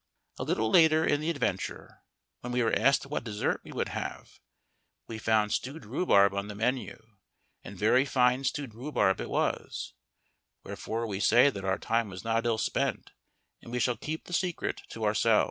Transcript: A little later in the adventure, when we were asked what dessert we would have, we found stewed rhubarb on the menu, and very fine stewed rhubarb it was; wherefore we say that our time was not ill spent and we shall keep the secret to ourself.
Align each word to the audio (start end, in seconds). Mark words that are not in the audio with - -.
A 0.39 0.43
little 0.43 0.71
later 0.71 1.05
in 1.05 1.21
the 1.21 1.29
adventure, 1.29 2.01
when 2.39 2.51
we 2.51 2.63
were 2.63 2.73
asked 2.75 3.05
what 3.05 3.23
dessert 3.23 3.61
we 3.63 3.71
would 3.71 3.89
have, 3.89 4.39
we 5.05 5.19
found 5.19 5.53
stewed 5.53 5.85
rhubarb 5.85 6.33
on 6.33 6.47
the 6.47 6.55
menu, 6.55 7.17
and 7.63 7.77
very 7.77 8.03
fine 8.03 8.43
stewed 8.43 8.73
rhubarb 8.73 9.21
it 9.21 9.29
was; 9.29 9.93
wherefore 10.63 11.05
we 11.05 11.19
say 11.19 11.51
that 11.51 11.65
our 11.65 11.77
time 11.77 12.09
was 12.09 12.23
not 12.23 12.47
ill 12.47 12.57
spent 12.57 13.11
and 13.61 13.71
we 13.71 13.77
shall 13.79 13.95
keep 13.95 14.23
the 14.23 14.33
secret 14.33 14.81
to 14.89 15.05
ourself. 15.05 15.39